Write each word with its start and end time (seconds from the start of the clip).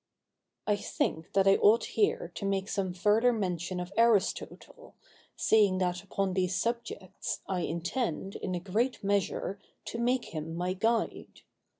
I 0.65 0.77
think 0.77 1.33
that 1.33 1.47
I 1.47 1.57
ought 1.57 1.83
here 1.93 2.31
to 2.33 2.43
make 2.43 2.67
some 2.69 2.91
further 2.91 3.31
mention 3.31 3.79
of 3.79 3.93
Aristotle, 3.95 4.95
seeing 5.35 5.77
that 5.77 6.01
upon 6.03 6.33
these 6.33 6.55
subjects, 6.55 7.41
I 7.47 7.59
intend, 7.59 8.35
in 8.35 8.55
a 8.55 8.59
great 8.59 9.03
measure, 9.03 9.59
to 9.85 9.99
make 9.99 10.33
him 10.33 10.55
my 10.55 10.73
guide. 10.73 11.41